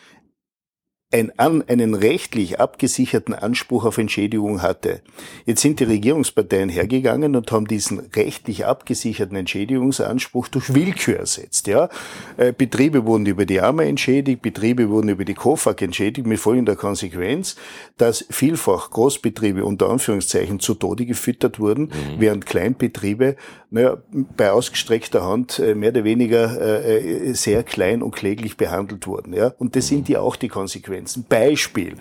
ein, 1.13 1.33
einen 1.39 1.95
rechtlich 1.95 2.59
abgesicherten 2.59 3.33
Anspruch 3.33 3.85
auf 3.85 3.97
Entschädigung 3.97 4.61
hatte. 4.61 5.03
Jetzt 5.45 5.63
sind 5.63 5.79
die 5.79 5.85
Regierungsparteien 5.85 6.69
hergegangen 6.69 7.37
und 7.37 7.53
haben 7.53 7.69
diesen 7.69 8.01
rechtlich 8.17 8.67
abgesicherten 8.67 9.37
Entschädigungsanspruch 9.37 10.49
durch 10.49 10.75
Willkür 10.75 11.19
ersetzt. 11.21 11.69
Ja? 11.69 11.89
Äh, 12.37 12.53
Betriebe 12.53 13.07
wurden 13.07 13.25
über 13.27 13.47
die 13.47 13.61
Arme 13.61 13.85
entschädigt, 13.85 14.43
Betriebe 14.43 14.89
wurden 14.91 15.09
über 15.09 15.25
die 15.25 15.35
KOFAG 15.35 15.81
entschädigt, 15.83 16.27
mit 16.27 16.41
folgender 16.41 16.75
Konsequenz, 16.75 17.55
dass 17.99 18.25
vielfach 18.29 18.91
Großbetriebe 18.91 19.65
unter 19.65 19.89
Anführungszeichen 19.89 20.59
zu 20.59 20.75
Tode 20.75 21.07
gefüttert 21.07 21.61
wurden, 21.61 21.85
mhm. 21.85 21.91
während 22.19 22.47
Kleinbetriebe 22.47 23.37
naja, 23.71 23.97
bei 24.37 24.51
ausgestreckter 24.51 25.25
Hand 25.25 25.61
äh, 25.61 25.77
mehr 25.77 25.91
oder 25.91 26.03
weniger 26.03 26.85
äh, 26.85 27.33
sehr 27.35 27.63
klein 27.63 28.03
und 28.03 28.15
kläglich 28.15 28.57
behandelt 28.57 29.07
wurden. 29.07 29.33
Ja? 29.35 29.53
Und 29.59 29.77
das 29.77 29.87
sind 29.87 30.09
ja 30.09 30.21
auch 30.21 30.35
die 30.35 30.49
Konsequenzen. 30.49 30.96
Konsequenzen. 30.97 31.25
Beispiel. 31.29 31.95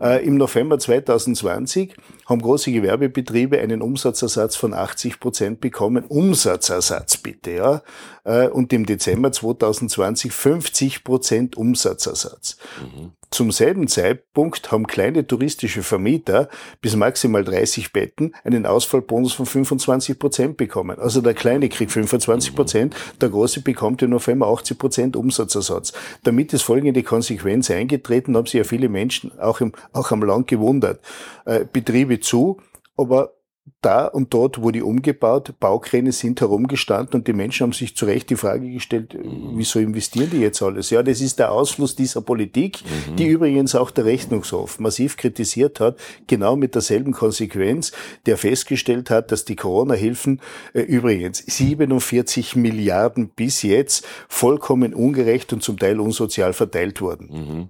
Äh, 0.00 0.24
Im 0.26 0.36
November 0.36 0.78
2020 0.78 1.94
haben 2.26 2.42
große 2.42 2.72
Gewerbebetriebe 2.72 3.58
einen 3.60 3.82
Umsatzersatz 3.82 4.56
von 4.56 4.74
80 4.74 5.20
Prozent 5.20 5.60
bekommen. 5.60 6.04
Umsatzersatz 6.04 7.16
bitte, 7.16 7.50
ja. 7.52 7.82
Äh, 8.24 8.48
und 8.48 8.72
im 8.72 8.86
Dezember 8.86 9.32
2020 9.32 10.32
50 10.32 11.04
Prozent 11.04 11.56
Umsatzersatz. 11.56 12.56
Mhm. 12.80 13.12
Zum 13.32 13.50
selben 13.50 13.88
Zeitpunkt 13.88 14.70
haben 14.70 14.86
kleine 14.86 15.26
touristische 15.26 15.82
Vermieter 15.82 16.50
bis 16.82 16.96
maximal 16.96 17.42
30 17.42 17.90
Betten 17.94 18.34
einen 18.44 18.66
Ausfallbonus 18.66 19.32
von 19.32 19.46
25 19.46 20.18
Prozent 20.18 20.58
bekommen. 20.58 20.98
Also 20.98 21.22
der 21.22 21.32
Kleine 21.32 21.70
kriegt 21.70 21.92
25 21.92 22.54
Prozent, 22.54 22.94
der 23.22 23.30
Große 23.30 23.62
bekommt 23.62 24.02
im 24.02 24.10
November 24.10 24.48
80 24.48 24.78
Prozent 24.78 25.16
Umsatzersatz. 25.16 25.94
Damit 26.24 26.52
ist 26.52 26.60
folgende 26.60 27.02
Konsequenz 27.02 27.70
eingetreten, 27.70 28.36
haben 28.36 28.44
sich 28.44 28.58
ja 28.58 28.64
viele 28.64 28.90
Menschen 28.90 29.38
auch, 29.38 29.62
im, 29.62 29.72
auch 29.94 30.10
am 30.10 30.22
Land 30.22 30.46
gewundert. 30.46 31.00
Äh, 31.46 31.64
Betriebe 31.72 32.11
zu, 32.20 32.58
aber 32.96 33.32
da 33.80 34.06
und 34.06 34.32
dort 34.32 34.62
wurde 34.62 34.84
umgebaut, 34.84 35.54
Baukräne 35.58 36.12
sind 36.12 36.40
herumgestanden 36.40 37.20
und 37.20 37.28
die 37.28 37.32
Menschen 37.32 37.64
haben 37.64 37.72
sich 37.72 37.96
zu 37.96 38.06
Recht 38.06 38.30
die 38.30 38.36
Frage 38.36 38.70
gestellt, 38.70 39.14
mhm. 39.14 39.52
wieso 39.54 39.78
investieren 39.78 40.30
die 40.30 40.38
jetzt 40.38 40.62
alles? 40.62 40.90
Ja, 40.90 41.02
das 41.02 41.20
ist 41.20 41.38
der 41.38 41.52
Ausfluss 41.52 41.96
dieser 41.96 42.22
Politik, 42.22 42.82
mhm. 42.84 43.16
die 43.16 43.26
übrigens 43.26 43.74
auch 43.74 43.90
der 43.90 44.04
Rechnungshof 44.04 44.78
massiv 44.78 45.16
kritisiert 45.16 45.80
hat, 45.80 45.98
genau 46.26 46.56
mit 46.56 46.74
derselben 46.74 47.12
Konsequenz, 47.12 47.92
der 48.26 48.36
festgestellt 48.36 49.10
hat, 49.10 49.32
dass 49.32 49.44
die 49.44 49.56
Corona-Hilfen 49.56 50.40
äh, 50.74 50.80
übrigens 50.80 51.38
47 51.38 52.56
Milliarden 52.56 53.30
bis 53.30 53.62
jetzt 53.62 54.06
vollkommen 54.28 54.94
ungerecht 54.94 55.52
und 55.52 55.62
zum 55.62 55.78
Teil 55.78 56.00
unsozial 56.00 56.52
verteilt 56.52 57.00
wurden. 57.00 57.28
Mhm. 57.30 57.68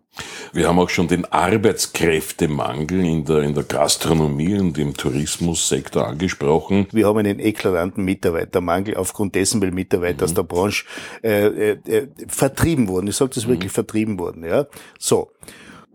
Wir 0.52 0.68
haben 0.68 0.78
auch 0.78 0.90
schon 0.90 1.08
den 1.08 1.24
Arbeitskräftemangel 1.24 3.04
in 3.04 3.24
der, 3.24 3.38
in 3.38 3.54
der 3.54 3.64
Gastronomie 3.64 4.58
und 4.58 4.76
im 4.76 4.94
Tourismussektor 4.94 6.06
angesprochen. 6.06 6.86
Wir 6.92 7.06
haben 7.06 7.18
einen 7.18 7.38
eklatanten 7.38 8.04
Mitarbeitermangel 8.04 8.96
aufgrund 8.96 9.34
dessen, 9.34 9.62
weil 9.62 9.70
Mitarbeiter 9.70 10.24
mhm. 10.24 10.24
aus 10.24 10.34
der 10.34 10.42
Branche 10.42 10.84
äh, 11.22 11.46
äh, 11.46 11.70
äh, 11.86 12.08
vertrieben 12.28 12.88
wurden. 12.88 13.06
Ich 13.06 13.16
sage 13.16 13.32
das 13.34 13.46
mhm. 13.46 13.52
wirklich 13.52 13.72
vertrieben 13.72 14.18
wurden. 14.18 14.44
Ja, 14.44 14.66
so. 14.98 15.30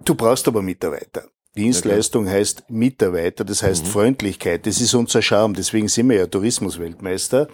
Du 0.04 0.16
brauchst 0.16 0.48
aber 0.48 0.62
Mitarbeiter. 0.62 1.26
Dienstleistung 1.56 2.26
okay. 2.26 2.36
heißt 2.36 2.70
Mitarbeiter, 2.70 3.44
das 3.44 3.64
heißt 3.64 3.86
mhm. 3.86 3.90
Freundlichkeit. 3.90 4.66
Das 4.66 4.80
ist 4.80 4.94
unser 4.94 5.22
Charme. 5.22 5.54
Deswegen 5.54 5.88
sind 5.88 6.10
wir 6.10 6.18
ja 6.18 6.28
Tourismusweltmeister. 6.28 7.48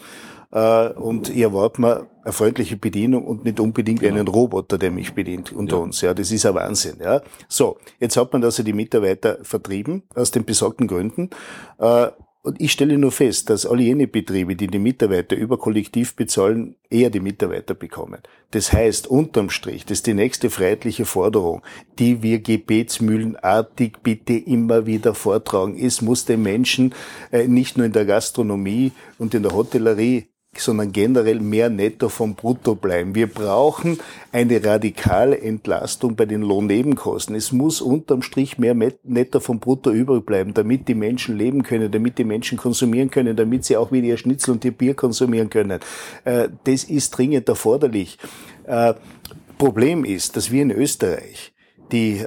Äh, 0.54 0.90
und 0.90 1.30
ich 1.30 1.40
erwarte 1.40 1.82
mir 1.82 2.08
eine 2.24 2.32
freundliche 2.32 2.78
Bedienung 2.78 3.26
und 3.26 3.44
nicht 3.44 3.60
unbedingt 3.60 4.02
genau. 4.02 4.16
einen 4.16 4.28
Roboter, 4.28 4.78
der 4.78 4.92
mich 4.92 5.14
bedient 5.14 5.52
unter 5.52 5.78
ja. 5.78 5.82
uns. 5.82 6.02
Ja, 6.02 6.14
das 6.14 6.32
ist 6.32 6.46
ein 6.46 6.54
Wahnsinn. 6.54 6.98
Ja, 7.02 7.22
so 7.48 7.78
jetzt 8.00 8.16
hat 8.18 8.32
man 8.32 8.44
also 8.44 8.62
die 8.64 8.74
Mitarbeiter 8.74 9.40
vertrieben 9.42 10.04
aus 10.14 10.32
den 10.32 10.46
besagten 10.46 10.88
Gründen. 10.88 11.32
Äh, 11.80 12.08
und 12.46 12.60
ich 12.60 12.74
stelle 12.74 12.98
nur 12.98 13.14
fest, 13.14 13.50
dass 13.50 13.66
alle 13.66 13.84
jene 13.84 14.06
Betriebe, 14.06 14.58
die 14.58 14.68
die 14.68 14.78
Mitarbeiter 14.78 15.38
über 15.38 15.58
Kollektiv 15.58 16.14
bezahlen, 16.18 16.76
eher 16.90 17.10
die 17.10 17.22
Mitarbeiter 17.22 17.74
bekommen. 17.74 18.20
Das 18.52 18.74
heißt, 18.74 19.08
unterm 19.08 19.50
Strich, 19.50 19.86
das 19.86 20.00
ist 20.00 20.08
die 20.08 20.14
nächste 20.14 20.50
freiheitliche 20.50 21.06
Forderung, 21.06 21.62
die 22.00 22.22
wir 22.22 22.40
gebetsmühlenartig 22.40 23.94
bitte 24.04 24.34
immer 24.34 24.86
wieder 24.86 25.16
vortragen. 25.16 25.80
Es 25.80 26.02
muss 26.02 26.26
den 26.26 26.44
Menschen 26.44 26.94
äh, 27.32 27.48
nicht 27.48 27.78
nur 27.78 27.86
in 27.86 27.94
der 27.94 28.04
Gastronomie 28.04 28.92
und 29.18 29.34
in 29.34 29.44
der 29.44 29.54
Hotellerie 29.54 30.28
sondern 30.60 30.92
generell 30.92 31.40
mehr 31.40 31.70
netto 31.70 32.10
vom 32.10 32.36
Brutto 32.36 32.76
bleiben. 32.76 33.16
Wir 33.16 33.28
brauchen 33.28 34.00
eine 34.32 34.64
radikale 34.64 35.40
Entlastung 35.40 36.16
bei 36.16 36.26
den 36.26 36.42
Lohnnebenkosten. 36.42 37.36
Es 37.36 37.52
muss 37.52 37.82
unterm 37.82 38.22
Strich 38.22 38.58
mehr 38.58 38.76
netto 39.04 39.40
vom 39.40 39.60
Brutto 39.60 39.92
übrig 39.92 40.26
bleiben, 40.26 40.54
damit 40.54 40.88
die 40.88 40.96
Menschen 40.96 41.38
leben 41.38 41.64
können, 41.64 41.92
damit 41.92 42.18
die 42.18 42.24
Menschen 42.24 42.58
konsumieren 42.58 43.10
können, 43.10 43.36
damit 43.36 43.66
sie 43.66 43.78
auch 43.78 43.92
wieder 43.92 44.08
ihr 44.08 44.18
Schnitzel 44.18 44.52
und 44.52 44.66
ihr 44.66 44.72
Bier 44.72 44.94
konsumieren 44.94 45.50
können. 45.50 45.80
Äh, 46.26 46.50
das 46.64 46.84
ist 46.84 47.12
dringend 47.12 47.50
erforderlich. 47.50 48.18
Äh, 48.66 48.94
Problem 49.58 50.06
ist, 50.06 50.36
dass 50.36 50.52
wir 50.52 50.62
in 50.62 50.72
Österreich 50.72 51.54
die 51.92 52.24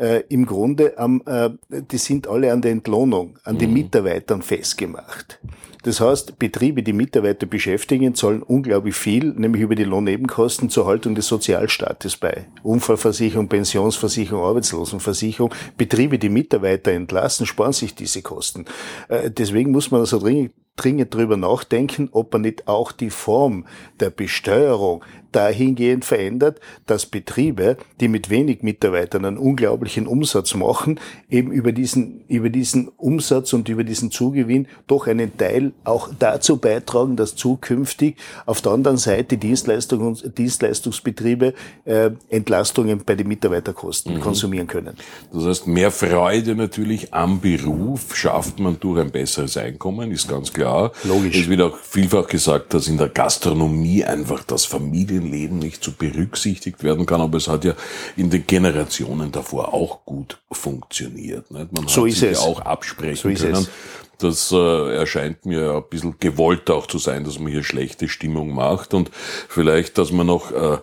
äh, 0.00 0.24
im 0.28 0.46
Grunde 0.46 0.98
am, 0.98 1.22
die 1.70 1.98
sind 1.98 2.26
alle 2.26 2.52
an 2.52 2.62
der 2.62 2.72
Entlohnung, 2.72 3.38
an 3.44 3.58
den 3.58 3.70
mhm. 3.70 3.74
Mitarbeitern 3.74 4.42
festgemacht. 4.42 5.38
Das 5.82 6.00
heißt, 6.00 6.38
Betriebe, 6.38 6.82
die 6.82 6.92
Mitarbeiter 6.92 7.46
beschäftigen, 7.46 8.14
zahlen 8.14 8.42
unglaublich 8.42 8.94
viel, 8.94 9.32
nämlich 9.32 9.62
über 9.62 9.74
die 9.74 9.84
Lohnnebenkosten 9.84 10.68
zur 10.68 10.86
Haltung 10.86 11.14
des 11.14 11.26
Sozialstaates 11.26 12.18
bei. 12.18 12.46
Unfallversicherung, 12.62 13.48
Pensionsversicherung, 13.48 14.44
Arbeitslosenversicherung. 14.44 15.54
Betriebe, 15.78 16.18
die 16.18 16.28
Mitarbeiter 16.28 16.92
entlassen, 16.92 17.46
sparen 17.46 17.72
sich 17.72 17.94
diese 17.94 18.20
Kosten. 18.20 18.66
Äh, 19.08 19.30
deswegen 19.30 19.70
muss 19.70 19.90
man 19.90 20.00
also 20.00 20.18
dringend 20.18 20.52
dringend 20.76 21.14
drüber 21.14 21.36
nachdenken, 21.36 22.08
ob 22.12 22.32
man 22.32 22.42
nicht 22.42 22.66
auch 22.66 22.92
die 22.92 23.10
Form 23.10 23.66
der 23.98 24.08
Besteuerung 24.08 25.04
dahingehend 25.32 26.04
verändert, 26.04 26.60
dass 26.86 27.06
Betriebe, 27.06 27.76
die 28.00 28.08
mit 28.08 28.30
wenig 28.30 28.62
Mitarbeitern 28.62 29.24
einen 29.24 29.38
unglaublichen 29.38 30.06
Umsatz 30.06 30.54
machen, 30.54 31.00
eben 31.28 31.52
über 31.52 31.72
diesen, 31.72 32.24
über 32.28 32.50
diesen 32.50 32.88
Umsatz 32.88 33.52
und 33.52 33.68
über 33.68 33.84
diesen 33.84 34.10
Zugewinn 34.10 34.66
doch 34.86 35.06
einen 35.06 35.36
Teil 35.36 35.72
auch 35.84 36.10
dazu 36.18 36.56
beitragen, 36.56 37.16
dass 37.16 37.36
zukünftig 37.36 38.16
auf 38.46 38.60
der 38.60 38.72
anderen 38.72 38.96
Seite 38.96 39.38
Dienstleistungs 39.38 40.24
Dienstleistungsbetriebe 40.36 41.54
äh, 41.84 42.10
Entlastungen 42.28 43.02
bei 43.04 43.14
den 43.14 43.28
Mitarbeiterkosten 43.28 44.14
mhm. 44.14 44.20
konsumieren 44.20 44.66
können. 44.66 44.96
Das 45.32 45.44
heißt, 45.44 45.66
mehr 45.66 45.90
Freude 45.90 46.54
natürlich 46.54 47.12
am 47.12 47.40
Beruf 47.40 48.16
schafft 48.16 48.58
man 48.58 48.78
durch 48.80 49.00
ein 49.00 49.10
besseres 49.10 49.56
Einkommen, 49.56 50.10
ist 50.10 50.28
ganz 50.28 50.52
klar. 50.52 50.92
Logisch. 51.04 51.40
Es 51.40 51.48
wird 51.48 51.60
auch 51.60 51.76
vielfach 51.76 52.26
gesagt, 52.26 52.74
dass 52.74 52.88
in 52.88 52.98
der 52.98 53.08
Gastronomie 53.08 54.04
einfach 54.04 54.44
das 54.44 54.64
Familien 54.64 55.19
Familienleben 55.20 55.58
nicht 55.58 55.84
so 55.84 55.92
berücksichtigt 55.92 56.82
werden 56.82 57.06
kann, 57.06 57.20
aber 57.20 57.38
es 57.38 57.48
hat 57.48 57.64
ja 57.64 57.74
in 58.16 58.30
den 58.30 58.46
Generationen 58.46 59.32
davor 59.32 59.72
auch 59.74 60.04
gut 60.04 60.38
funktioniert. 60.50 61.50
Nicht? 61.50 61.72
Man 61.72 61.88
so 61.88 62.04
hat 62.06 62.12
sich 62.12 62.22
es. 62.22 62.38
ja 62.38 62.46
auch 62.46 62.60
absprechen 62.60 63.36
so 63.36 63.42
können. 63.42 63.54
Es. 63.54 63.70
Das 64.18 64.52
äh, 64.52 64.96
erscheint 64.96 65.46
mir 65.46 65.76
ein 65.76 65.82
bisschen 65.88 66.16
gewollt 66.20 66.70
auch 66.70 66.86
zu 66.86 66.98
sein, 66.98 67.24
dass 67.24 67.38
man 67.38 67.50
hier 67.50 67.62
schlechte 67.62 68.06
Stimmung 68.08 68.54
macht 68.54 68.92
und 68.92 69.10
vielleicht, 69.48 69.96
dass 69.96 70.12
man 70.12 70.26
noch 70.26 70.52
äh, 70.52 70.78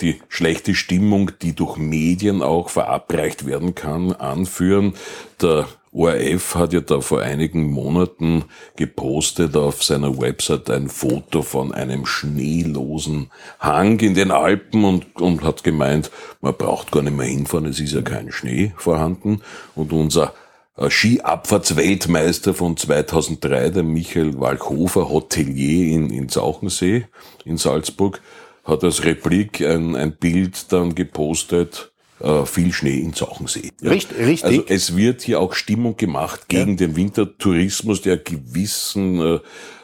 die 0.00 0.20
schlechte 0.28 0.74
Stimmung, 0.74 1.32
die 1.42 1.54
durch 1.54 1.78
Medien 1.78 2.42
auch 2.42 2.68
verabreicht 2.68 3.44
werden 3.44 3.74
kann, 3.74 4.12
anführen. 4.12 4.94
Der 5.42 5.66
ORF 5.96 6.56
hat 6.56 6.74
ja 6.74 6.80
da 6.82 7.00
vor 7.00 7.22
einigen 7.22 7.70
Monaten 7.70 8.44
gepostet 8.76 9.56
auf 9.56 9.82
seiner 9.82 10.20
Website 10.20 10.68
ein 10.68 10.90
Foto 10.90 11.40
von 11.40 11.72
einem 11.72 12.04
schneelosen 12.04 13.30
Hang 13.58 13.98
in 14.00 14.14
den 14.14 14.30
Alpen 14.30 14.84
und, 14.84 15.16
und 15.16 15.42
hat 15.42 15.64
gemeint, 15.64 16.10
man 16.42 16.54
braucht 16.54 16.92
gar 16.92 17.02
nicht 17.02 17.16
mehr 17.16 17.26
hinfahren, 17.26 17.64
es 17.64 17.80
ist 17.80 17.94
ja 17.94 18.02
kein 18.02 18.30
Schnee 18.30 18.74
vorhanden. 18.76 19.40
Und 19.74 19.90
unser 19.94 20.34
äh, 20.76 20.90
Skiabfahrtsweltmeister 20.90 22.52
von 22.52 22.76
2003, 22.76 23.70
der 23.70 23.82
Michael 23.82 24.38
Walchhofer, 24.38 25.08
Hotelier 25.08 25.94
in, 25.94 26.10
in 26.10 26.28
Sauchensee 26.28 27.06
in 27.46 27.56
Salzburg, 27.56 28.20
hat 28.64 28.84
als 28.84 29.04
Replik 29.04 29.62
ein, 29.62 29.96
ein 29.96 30.14
Bild 30.14 30.72
dann 30.72 30.94
gepostet, 30.94 31.90
äh, 32.20 32.46
viel 32.46 32.72
Schnee 32.72 32.98
in 32.98 33.12
Zauchensee. 33.12 33.72
Ja. 33.80 33.90
Richtig, 33.90 34.18
richtig. 34.18 34.44
Also 34.44 34.64
es 34.68 34.96
wird 34.96 35.22
hier 35.22 35.40
auch 35.40 35.54
Stimmung 35.54 35.96
gemacht 35.96 36.48
gegen 36.48 36.72
ja. 36.72 36.76
den 36.76 36.96
Wintertourismus, 36.96 38.02
der 38.02 38.16
gewissen 38.18 39.20
äh, 39.20 39.40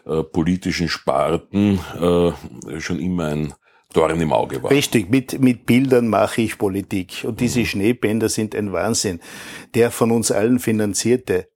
äh, 0.06 0.22
politischen 0.22 0.88
Sparten 0.88 1.78
äh, 2.00 2.80
schon 2.80 2.98
immer 2.98 3.26
ein 3.26 3.54
Dorn 3.92 4.20
im 4.20 4.32
Auge 4.32 4.62
war. 4.62 4.70
Richtig, 4.70 5.10
mit, 5.10 5.40
mit 5.40 5.66
Bildern 5.66 6.08
mache 6.08 6.40
ich 6.40 6.56
Politik. 6.56 7.24
Und 7.24 7.40
diese 7.40 7.60
mhm. 7.60 7.66
Schneebänder 7.66 8.28
sind 8.30 8.54
ein 8.54 8.72
Wahnsinn. 8.72 9.20
Der 9.74 9.90
von 9.90 10.10
uns 10.10 10.30
allen 10.30 10.58
finanzierte 10.58 11.48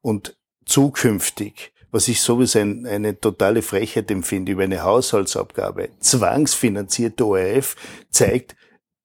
und 0.00 0.36
zukünftig 0.66 1.72
was 1.94 2.08
ich 2.08 2.20
sowieso 2.20 2.58
ein, 2.58 2.86
eine 2.86 3.20
totale 3.20 3.62
Frechheit 3.62 4.10
empfinde 4.10 4.50
über 4.50 4.64
eine 4.64 4.82
Haushaltsabgabe, 4.82 5.90
zwangsfinanzierte 6.00 7.24
ORF 7.24 7.76
zeigt, 8.10 8.56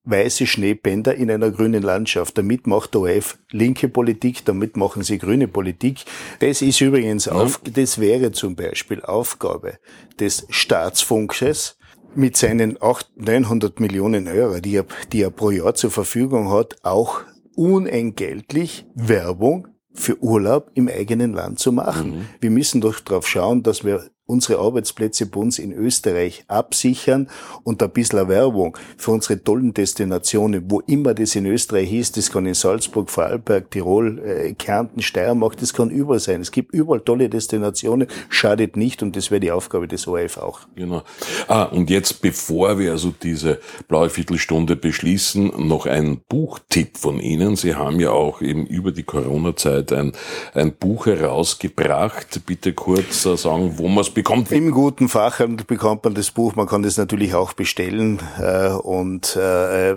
weiße 0.03 0.47
Schneebänder 0.47 1.15
in 1.15 1.29
einer 1.29 1.51
grünen 1.51 1.83
Landschaft. 1.83 2.37
Damit 2.37 2.67
macht 2.67 2.95
ORF 2.95 3.37
linke 3.51 3.89
Politik, 3.89 4.45
damit 4.45 4.77
machen 4.77 5.03
sie 5.03 5.17
grüne 5.17 5.47
Politik. 5.47 6.05
Das 6.39 6.61
ist 6.61 6.81
übrigens 6.81 7.27
auf, 7.27 7.61
das 7.63 7.99
wäre 7.99 8.31
zum 8.31 8.55
Beispiel 8.55 9.01
Aufgabe 9.01 9.79
des 10.19 10.45
Staatsfunkes, 10.49 11.77
mit 12.15 12.37
seinen 12.37 12.81
800, 12.81 13.09
900 13.17 13.79
Millionen 13.79 14.27
Euro, 14.27 14.59
die 14.59 14.77
er, 14.77 14.85
die 15.11 15.21
er 15.21 15.29
pro 15.29 15.51
Jahr 15.51 15.75
zur 15.75 15.91
Verfügung 15.91 16.51
hat, 16.51 16.77
auch 16.83 17.21
unentgeltlich 17.55 18.85
Werbung 18.95 19.67
für 19.93 20.21
Urlaub 20.23 20.71
im 20.75 20.87
eigenen 20.87 21.33
Land 21.33 21.59
zu 21.59 21.71
machen. 21.71 22.11
Mhm. 22.11 22.25
Wir 22.39 22.51
müssen 22.51 22.81
doch 22.81 22.99
darauf 22.99 23.27
schauen, 23.27 23.63
dass 23.63 23.83
wir 23.83 24.09
unsere 24.29 24.59
Arbeitsplätze 24.59 25.25
bei 25.25 25.39
uns 25.39 25.59
in 25.59 25.73
Österreich 25.73 26.43
absichern 26.47 27.27
und 27.63 27.81
ein 27.81 27.89
bisschen 27.89 28.27
Werbung 28.27 28.77
für 28.97 29.11
unsere 29.11 29.43
tollen 29.43 29.73
Destinationen, 29.73 30.63
wo 30.67 30.81
immer 30.81 31.13
das 31.13 31.35
in 31.35 31.45
Österreich 31.45 31.91
ist, 31.91 32.15
das 32.17 32.31
kann 32.31 32.45
in 32.45 32.53
Salzburg, 32.53 33.09
Vorarlberg, 33.09 33.71
Tirol, 33.71 34.19
äh, 34.19 34.53
Kärnten, 34.53 35.01
Steiermark, 35.01 35.57
das 35.57 35.73
kann 35.73 35.89
überall 35.89 36.19
sein. 36.19 36.41
Es 36.41 36.51
gibt 36.51 36.73
überall 36.73 37.01
tolle 37.01 37.29
Destinationen, 37.29 38.07
schadet 38.29 38.77
nicht 38.77 39.01
und 39.01 39.15
das 39.15 39.31
wäre 39.31 39.39
die 39.39 39.51
Aufgabe 39.51 39.87
des 39.87 40.07
ORF 40.07 40.37
auch. 40.37 40.59
Genau. 40.75 41.03
Ah, 41.47 41.63
und 41.63 41.89
jetzt, 41.89 42.21
bevor 42.21 42.77
wir 42.77 42.91
also 42.91 43.11
diese 43.23 43.59
blaue 43.87 44.09
Viertelstunde 44.09 44.75
beschließen, 44.75 45.67
noch 45.67 45.87
ein 45.87 46.21
Buchtipp 46.29 46.97
von 46.97 47.19
Ihnen. 47.19 47.55
Sie 47.55 47.73
haben 47.73 47.99
ja 47.99 48.11
auch 48.11 48.41
eben 48.41 48.67
über 48.67 48.91
die 48.91 49.03
Corona-Zeit 49.03 49.91
ein, 49.91 50.11
ein 50.53 50.73
Buch 50.73 51.07
herausgebracht. 51.07 52.41
Bitte 52.45 52.73
kurz 52.73 53.25
äh, 53.25 53.35
sagen, 53.35 53.73
wo 53.77 53.87
man 53.87 54.01
es 54.01 54.09
bekommt. 54.19 54.51
Im 54.51 54.71
guten 54.71 55.07
Fachhandel 55.07 55.65
bekommt 55.65 56.03
man 56.03 56.13
das 56.13 56.31
Buch. 56.31 56.53
Man 56.55 56.67
kann 56.67 56.83
das 56.83 56.97
natürlich 56.97 57.33
auch 57.35 57.53
bestellen. 57.53 58.19
Äh, 58.39 58.67
und 58.69 59.37
äh, 59.37 59.95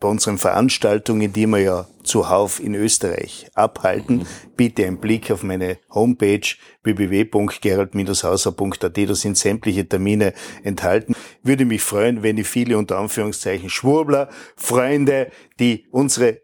bei 0.00 0.08
unseren 0.08 0.38
Veranstaltungen, 0.38 1.32
die 1.32 1.46
wir 1.46 1.58
ja 1.58 1.86
zuhauf 2.02 2.58
in 2.58 2.74
Österreich 2.74 3.46
abhalten, 3.54 4.16
mhm. 4.16 4.26
bitte 4.56 4.84
einen 4.84 4.98
Blick 4.98 5.30
auf 5.30 5.44
meine 5.44 5.78
Homepage 5.90 6.40
www.gerald-hauser.at. 6.82 8.98
Da 8.98 9.14
sind 9.14 9.38
sämtliche 9.38 9.88
Termine 9.88 10.32
enthalten. 10.64 11.14
Würde 11.44 11.64
mich 11.64 11.82
freuen, 11.82 12.24
wenn 12.24 12.38
ich 12.38 12.48
viele 12.48 12.76
unter 12.76 12.98
Anführungszeichen 12.98 13.70
Schwurbler, 13.70 14.28
Freunde, 14.56 15.30
die 15.60 15.86
unsere 15.92 16.40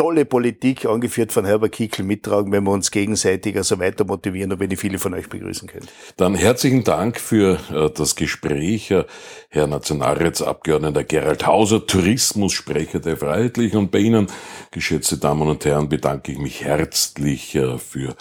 tolle 0.00 0.24
Politik, 0.24 0.86
angeführt 0.86 1.30
von 1.30 1.44
Herbert 1.44 1.72
Kickl, 1.72 2.04
mittragen, 2.04 2.50
wenn 2.52 2.64
wir 2.64 2.70
uns 2.70 2.90
gegenseitig 2.90 3.54
also 3.58 3.78
weiter 3.80 4.06
motivieren 4.06 4.50
und 4.50 4.58
wenn 4.58 4.70
ich 4.70 4.80
viele 4.80 4.98
von 4.98 5.12
euch 5.12 5.28
begrüßen 5.28 5.68
könnte. 5.68 5.88
Dann 6.16 6.34
herzlichen 6.34 6.84
Dank 6.84 7.20
für 7.20 7.58
äh, 7.70 7.90
das 7.90 8.16
Gespräch, 8.16 8.90
äh, 8.90 9.04
Herr 9.50 9.66
Nationalratsabgeordneter 9.66 11.04
Gerald 11.04 11.46
Hauser, 11.46 11.86
Tourismussprecher 11.86 13.00
der 13.00 13.18
Freiheitlichen. 13.18 13.78
Und 13.78 13.90
bei 13.90 13.98
Ihnen, 13.98 14.28
geschätzte 14.70 15.18
Damen 15.18 15.46
und 15.46 15.66
Herren, 15.66 15.90
bedanke 15.90 16.32
ich 16.32 16.38
mich 16.38 16.64
herzlich 16.64 17.54
äh, 17.54 17.76
für 17.76 18.14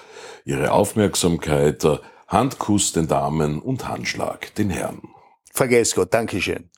Ihre 0.44 0.74
Aufmerksamkeit. 0.74 1.88
Handkuss 2.28 2.92
den 2.92 3.08
Damen 3.08 3.58
und 3.60 3.88
Handschlag 3.88 4.54
den 4.56 4.70
Herren. 4.70 5.02
Vergesst 5.54 5.96
Gott, 5.96 6.14
Dankeschön. 6.14 6.70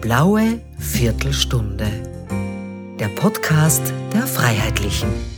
Blaue 0.00 0.60
Viertelstunde. 0.78 1.86
Der 2.98 3.08
Podcast 3.08 3.82
der 4.12 4.26
Freiheitlichen. 4.26 5.35